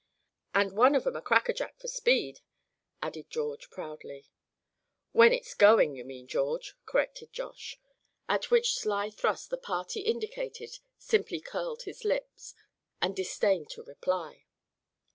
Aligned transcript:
"And 0.55 0.75
one 0.75 0.95
of 0.95 1.05
'em 1.05 1.15
a 1.15 1.21
crack 1.21 1.47
a 1.47 1.53
jack 1.53 1.77
for 1.79 1.87
speed," 1.87 2.39
added 3.03 3.29
George, 3.29 3.69
proudly. 3.69 4.27
"When 5.11 5.31
it's 5.31 5.53
going, 5.53 5.93
you 5.95 6.03
mean, 6.03 6.25
George," 6.27 6.73
corrected 6.87 7.31
Josh; 7.31 7.79
at 8.27 8.49
which 8.49 8.73
sly 8.73 9.11
thrust 9.11 9.51
the 9.51 9.57
party 9.57 9.99
indicated 9.99 10.79
simply 10.97 11.39
curled 11.39 11.83
his 11.83 12.03
lip, 12.03 12.31
and 12.99 13.15
disdained 13.15 13.69
to 13.69 13.83
reply. 13.83 14.45